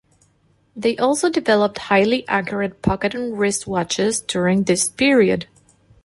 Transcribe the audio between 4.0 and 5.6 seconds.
during this period.